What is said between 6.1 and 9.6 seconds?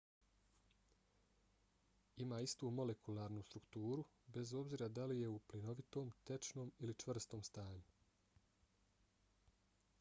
tečnom ili čvrstom stanju